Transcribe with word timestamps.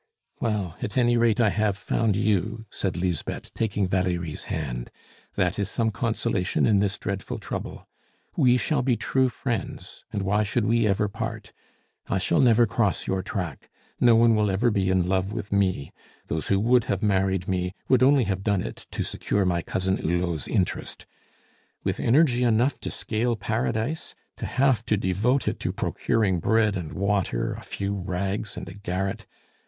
"Well, 0.39 0.77
at 0.81 0.97
any 0.97 1.15
rate, 1.15 1.39
I 1.39 1.49
have 1.51 1.77
found 1.77 2.15
you," 2.15 2.65
said 2.71 2.97
Lisbeth, 2.97 3.53
taking 3.53 3.87
Valerie's 3.87 4.45
hand, 4.45 4.89
"that 5.35 5.59
is 5.59 5.69
some 5.69 5.91
consolation 5.91 6.65
in 6.65 6.79
this 6.79 6.97
dreadful 6.97 7.37
trouble. 7.37 7.87
We 8.35 8.57
shall 8.57 8.81
be 8.81 8.97
true 8.97 9.29
friends; 9.29 10.03
and 10.11 10.23
why 10.23 10.41
should 10.41 10.65
we 10.65 10.87
ever 10.87 11.07
part? 11.07 11.53
I 12.07 12.17
shall 12.17 12.39
never 12.39 12.65
cross 12.65 13.05
your 13.05 13.21
track. 13.21 13.69
No 13.99 14.15
one 14.15 14.33
will 14.33 14.49
ever 14.49 14.71
be 14.71 14.89
in 14.89 15.05
love 15.05 15.33
with 15.33 15.51
me! 15.51 15.91
Those 16.25 16.47
who 16.47 16.59
would 16.61 16.85
have 16.85 17.03
married 17.03 17.47
me, 17.47 17.73
would 17.87 18.01
only 18.01 18.23
have 18.23 18.41
done 18.43 18.63
it 18.63 18.87
to 18.89 19.03
secure 19.03 19.45
my 19.45 19.61
Cousin 19.61 19.97
Hulot's 19.97 20.47
interest. 20.47 21.05
With 21.83 21.99
energy 21.99 22.43
enough 22.43 22.79
to 22.79 22.89
scale 22.89 23.35
Paradise, 23.35 24.15
to 24.37 24.47
have 24.47 24.83
to 24.87 24.97
devote 24.97 25.47
it 25.47 25.59
to 25.59 25.71
procuring 25.71 26.39
bread 26.39 26.75
and 26.75 26.93
water, 26.93 27.53
a 27.53 27.61
few 27.61 27.93
rags, 27.93 28.57
and 28.57 28.67
a 28.67 28.73
garret! 28.73 29.27